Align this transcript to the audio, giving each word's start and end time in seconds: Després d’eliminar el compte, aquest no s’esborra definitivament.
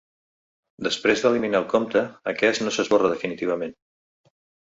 Després 0.87 1.23
d’eliminar 1.25 1.59
el 1.63 1.67
compte, 1.73 2.03
aquest 2.33 2.65
no 2.65 2.73
s’esborra 2.77 3.13
definitivament. 3.13 3.77